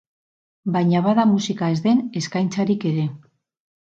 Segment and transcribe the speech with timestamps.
[0.77, 3.05] Baina bada musika ez den eskaintzarik ere.